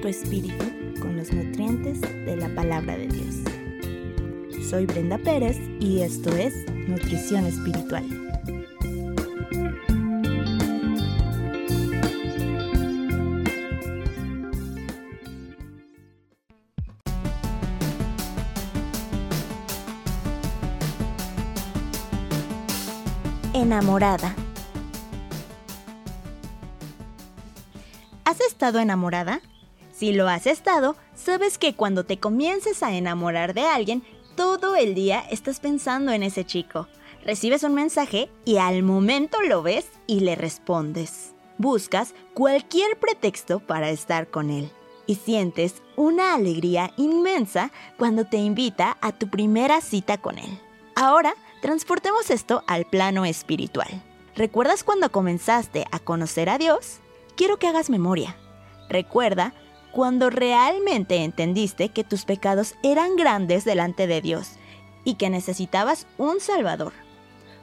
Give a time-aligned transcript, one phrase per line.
[0.00, 0.64] tu espíritu
[1.00, 4.68] con los nutrientes de la palabra de Dios.
[4.68, 6.54] Soy Brenda Pérez y esto es
[6.88, 8.04] Nutrición Espiritual.
[23.54, 24.34] Enamorada.
[28.24, 29.40] ¿Has estado enamorada?
[29.98, 34.04] Si lo has estado, sabes que cuando te comiences a enamorar de alguien,
[34.36, 36.86] todo el día estás pensando en ese chico.
[37.24, 41.34] Recibes un mensaje y al momento lo ves y le respondes.
[41.58, 44.70] Buscas cualquier pretexto para estar con él.
[45.06, 50.60] Y sientes una alegría inmensa cuando te invita a tu primera cita con él.
[50.94, 53.88] Ahora, transportemos esto al plano espiritual.
[54.36, 57.00] ¿Recuerdas cuando comenzaste a conocer a Dios?
[57.38, 58.36] quiero que hagas memoria.
[58.88, 59.54] Recuerda
[59.98, 64.50] cuando realmente entendiste que tus pecados eran grandes delante de Dios
[65.02, 66.92] y que necesitabas un Salvador.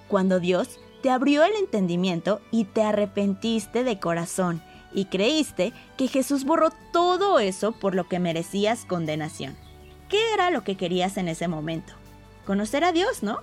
[0.09, 4.61] Cuando Dios te abrió el entendimiento y te arrepentiste de corazón
[4.93, 9.55] y creíste que Jesús borró todo eso por lo que merecías condenación.
[10.09, 11.93] ¿Qué era lo que querías en ese momento?
[12.45, 13.39] Conocer a Dios, ¿no?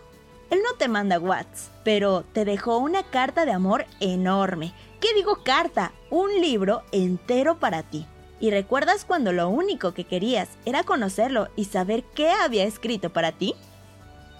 [0.50, 4.74] Él no te manda Watts, pero te dejó una carta de amor enorme.
[5.00, 5.92] ¿Qué digo carta?
[6.10, 8.06] Un libro entero para ti.
[8.42, 13.30] ¿Y recuerdas cuando lo único que querías era conocerlo y saber qué había escrito para
[13.30, 13.54] ti?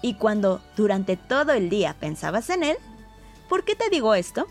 [0.01, 2.75] ¿Y cuando durante todo el día pensabas en él?
[3.47, 4.45] ¿Por qué te digo esto?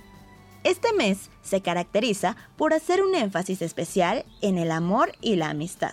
[0.65, 5.93] Este mes se caracteriza por hacer un énfasis especial en el amor y la amistad.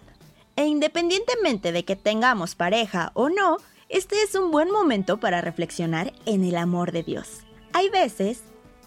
[0.56, 3.58] E independientemente de que tengamos pareja o no,
[3.90, 7.42] este es un buen momento para reflexionar en el amor de Dios.
[7.74, 8.42] Hay veces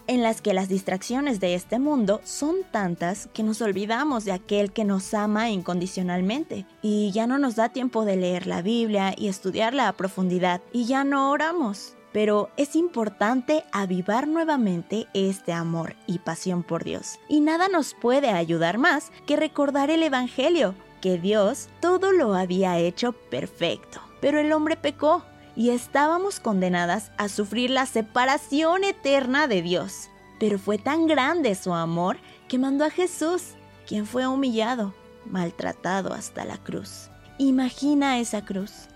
[0.07, 4.71] en las que las distracciones de este mundo son tantas que nos olvidamos de aquel
[4.71, 9.27] que nos ama incondicionalmente y ya no nos da tiempo de leer la Biblia y
[9.27, 11.95] estudiarla a profundidad y ya no oramos.
[12.11, 17.19] Pero es importante avivar nuevamente este amor y pasión por Dios.
[17.27, 22.77] Y nada nos puede ayudar más que recordar el Evangelio, que Dios todo lo había
[22.77, 23.99] hecho perfecto.
[24.21, 25.25] Pero el hombre pecó
[25.55, 30.09] y estábamos condenadas a sufrir la separación eterna de Dios.
[30.39, 33.53] Pero fue tan grande su amor que mandó a Jesús,
[33.87, 34.93] quien fue humillado,
[35.25, 37.09] maltratado hasta la cruz.
[37.37, 38.87] Imagina esa cruz,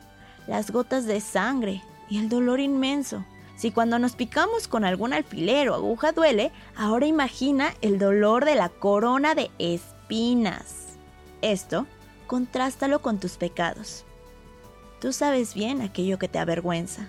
[0.47, 3.24] las gotas de sangre y el dolor inmenso.
[3.56, 8.56] Si cuando nos picamos con algún alfiler o aguja duele, ahora imagina el dolor de
[8.56, 10.97] la corona de espinas.
[11.41, 11.88] Esto,
[12.28, 14.06] contrástalo con tus pecados.
[15.00, 17.08] Tú sabes bien aquello que te avergüenza,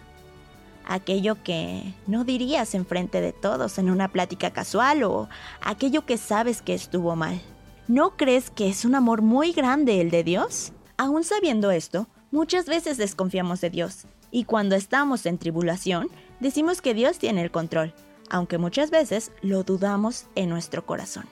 [0.84, 5.28] aquello que no dirías enfrente de todos en una plática casual o
[5.62, 7.40] aquello que sabes que estuvo mal.
[7.86, 10.72] ¿No crees que es un amor muy grande el de Dios?
[10.98, 16.08] Aún sabiendo esto, muchas veces desconfiamos de Dios y cuando estamos en tribulación,
[16.40, 17.94] decimos que Dios tiene el control,
[18.28, 21.24] aunque muchas veces lo dudamos en nuestro corazón.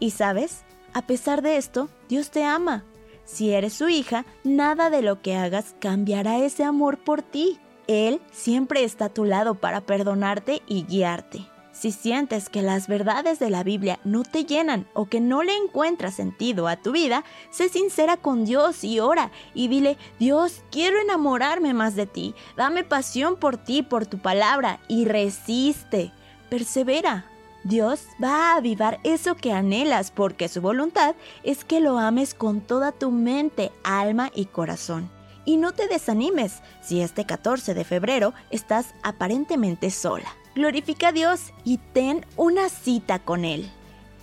[0.00, 2.82] Y sabes, a pesar de esto, Dios te ama
[3.30, 7.58] si eres su hija, nada de lo que hagas cambiará ese amor por ti.
[7.86, 11.46] Él siempre está a tu lado para perdonarte y guiarte.
[11.72, 15.56] Si sientes que las verdades de la Biblia no te llenan o que no le
[15.56, 21.00] encuentras sentido a tu vida, sé sincera con Dios y ora y dile, Dios, quiero
[21.00, 26.12] enamorarme más de ti, dame pasión por ti, por tu palabra y resiste,
[26.50, 27.30] persevera,
[27.64, 32.60] Dios va a avivar eso que anhelas porque su voluntad es que lo ames con
[32.62, 35.10] toda tu mente, alma y corazón.
[35.44, 40.28] Y no te desanimes si este 14 de febrero estás aparentemente sola.
[40.54, 43.70] Glorifica a Dios y ten una cita con Él.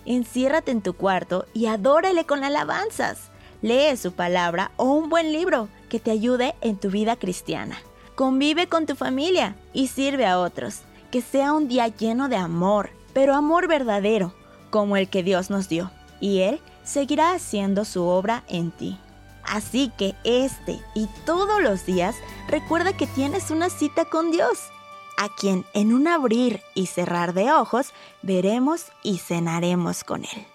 [0.05, 3.29] Enciérrate en tu cuarto y adórale con alabanzas.
[3.61, 7.77] Lee su palabra o un buen libro que te ayude en tu vida cristiana.
[8.15, 10.81] Convive con tu familia y sirve a otros.
[11.11, 14.31] Que sea un día lleno de amor, pero amor verdadero,
[14.69, 18.99] como el que Dios nos dio, y Él seguirá haciendo su obra en ti.
[19.43, 22.15] Así que este y todos los días
[22.47, 24.69] recuerda que tienes una cita con Dios,
[25.17, 27.91] a quien en un abrir y cerrar de ojos
[28.21, 30.45] veremos y cenaremos con Él.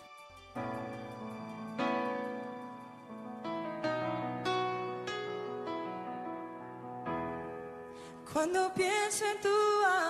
[8.32, 9.48] Cuando pienso en tu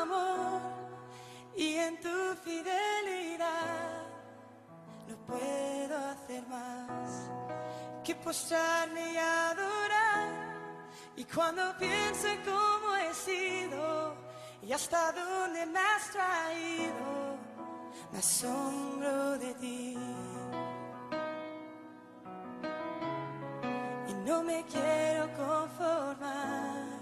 [0.03, 0.52] amor
[1.57, 4.07] y en tu fidelidad
[5.09, 7.31] no puedo hacer más
[8.05, 10.29] que postrarme y adorar.
[11.17, 14.17] Y cuando pienso en cómo he sido
[14.63, 17.39] y hasta dónde me has traído,
[18.13, 19.99] me asombro de ti.
[24.25, 27.02] no me quiero conformar.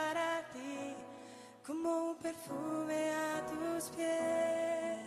[1.65, 4.97] como un perfume a tus pies.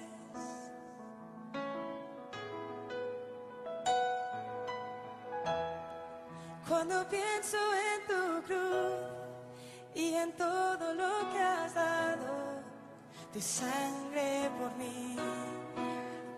[6.69, 7.59] Cuando pienso
[7.91, 8.95] en tu cruz
[9.95, 12.63] y en todo lo que has dado,
[13.33, 15.17] tu sangre por mí,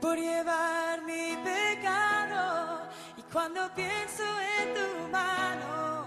[0.00, 2.88] por llevar mi pecado.
[3.16, 4.24] Y cuando pienso
[4.60, 6.06] en tu mano,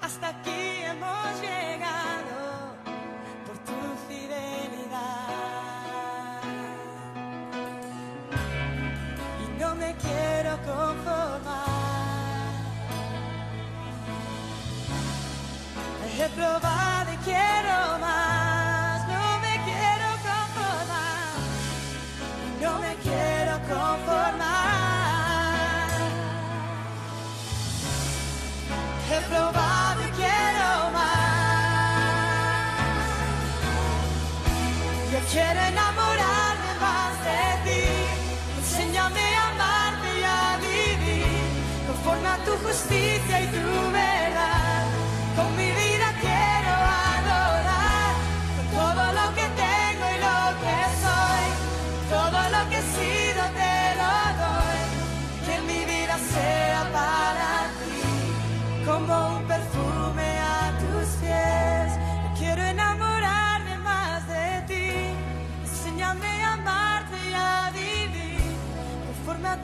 [0.00, 2.47] hasta aquí hemos llegado
[9.42, 11.68] Y no me quiero conformar.
[16.20, 18.27] He probado y quiero más.
[35.30, 37.84] Quiero enamorarme más de ti.
[38.58, 41.26] Enséñame a amarte y a vivir
[41.86, 44.57] conforme a tu justicia y tu verdad.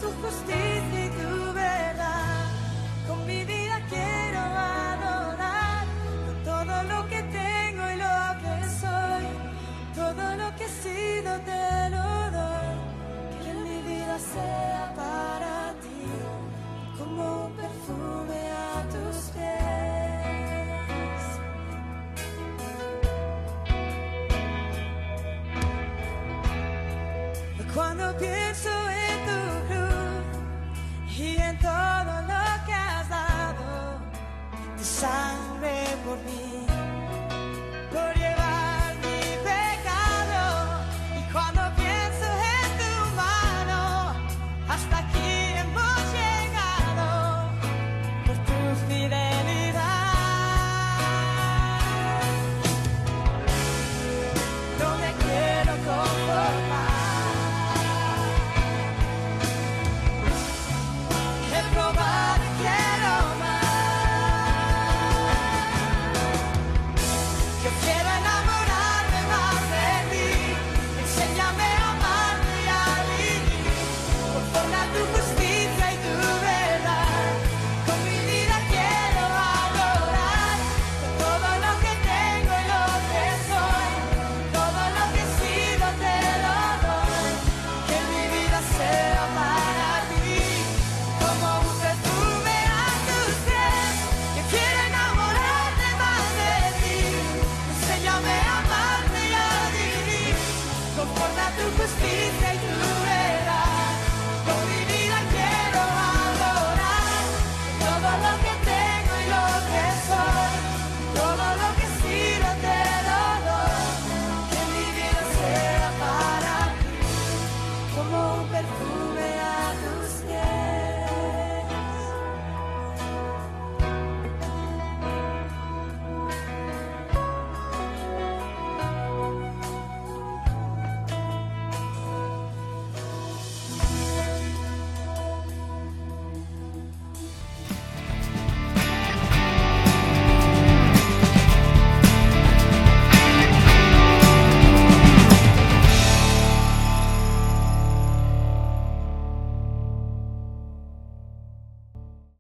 [0.01, 0.94] Tu justicia
[36.17, 36.54] todo lo